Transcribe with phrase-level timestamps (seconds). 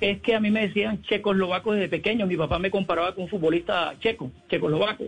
[0.00, 2.26] Es que a mí me decían checoslovacos desde pequeño.
[2.26, 5.04] Mi papá me comparaba con un futbolista checo, checoslovaco.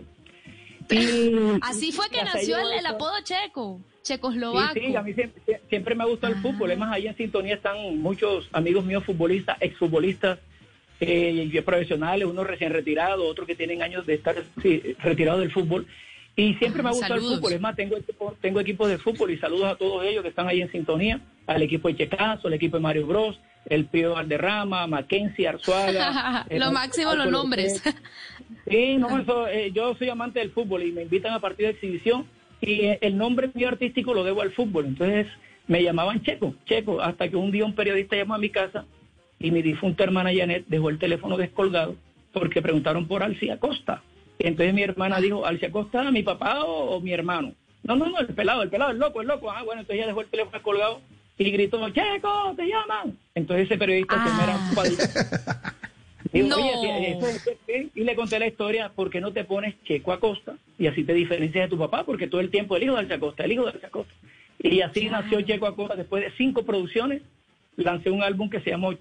[0.89, 4.73] Y, Así fue que nació el, apodo checo, checoslovaco.
[4.73, 6.71] sí, a mí siempre, siempre me ha gustado el fútbol.
[6.71, 10.39] Es más, ahí en sintonía están muchos amigos míos futbolistas, exfutbolistas,
[11.01, 15.85] eh, profesionales, unos recién retirados, otros que tienen años de estar sí, retirados del fútbol.
[16.37, 17.53] Y siempre me ha Ah, gustado el fútbol.
[17.53, 20.47] Es más, tengo, equipo- tengo equipos de fútbol y saludos a todos ellos que están
[20.47, 21.19] ahí en sintonía.
[21.47, 23.39] Al equipo de Checazo, al equipo de Mario Bros,
[23.69, 26.45] el Pío Valderrama, Mackenzie, Arzuaga.
[26.49, 27.81] Lo el- máximo los nombres.
[28.69, 31.75] Sí, no, eso, eh, yo soy amante del fútbol y me invitan a partidos de
[31.75, 32.25] exhibición
[32.61, 34.85] y eh, el nombre mío artístico lo debo al fútbol.
[34.85, 35.27] Entonces
[35.67, 38.85] me llamaban Checo, Checo, hasta que un día un periodista llamó a mi casa
[39.39, 41.95] y mi difunta hermana Janet dejó el teléfono descolgado
[42.33, 44.01] porque preguntaron por Alcia Costa.
[44.39, 47.53] Entonces mi hermana dijo, ¿Alcia Costa, mi papá o, o mi hermano?
[47.83, 49.49] No, no, no, el pelado, el pelado, el loco, el loco.
[49.51, 51.01] Ah, bueno, entonces ella dejó el teléfono descolgado
[51.37, 53.17] y gritó, Checo, te llaman.
[53.35, 55.03] Entonces ese periodista que no era un cuadrito,
[56.33, 56.55] Digo, No.
[56.57, 59.75] oye, sí, eso es- sí, y le conté la historia, ¿por qué no te pones
[59.83, 60.57] Checo Acosta?
[60.77, 63.15] Y así te diferencias de tu papá, porque todo el tiempo el hijo de Alcia
[63.15, 64.13] Acosta, el hijo de Alcia Acosta.
[64.61, 67.21] Y así nació Checo Acosta, después de cinco producciones,
[67.77, 68.93] lancé un álbum que se llamó,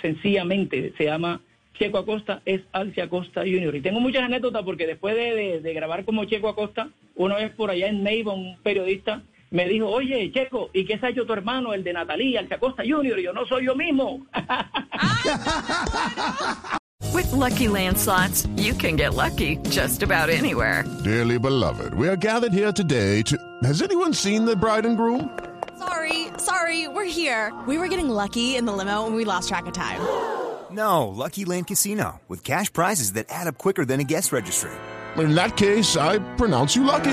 [0.00, 1.40] sencillamente, se llama
[1.78, 3.74] Checo Acosta, es Alcia Acosta Junior.
[3.76, 7.50] Y tengo muchas anécdotas, porque después de, de- de grabar como Checo Acosta, una vez
[7.52, 11.26] por allá en Neiva, un periodista me dijo, oye, Checo, ¿y qué se ha hecho
[11.26, 13.18] tu hermano, el de Natalia, Alcia Acosta Junior?
[13.18, 14.26] Y yo, no soy yo mismo.
[17.12, 20.84] With Lucky Land slots, you can get lucky just about anywhere.
[21.04, 23.36] Dearly beloved, we are gathered here today to.
[23.62, 25.38] Has anyone seen the bride and groom?
[25.78, 27.52] Sorry, sorry, we're here.
[27.66, 30.00] We were getting lucky in the limo and we lost track of time.
[30.72, 34.70] No, Lucky Land Casino, with cash prizes that add up quicker than a guest registry.
[35.18, 37.12] In that case, I pronounce you lucky.